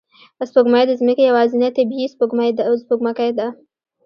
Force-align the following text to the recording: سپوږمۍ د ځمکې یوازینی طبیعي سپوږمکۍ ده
سپوږمۍ 0.49 0.83
د 0.87 0.91
ځمکې 0.99 1.23
یوازینی 1.29 1.69
طبیعي 1.77 2.07
سپوږمکۍ 2.83 3.31
ده 3.37 3.47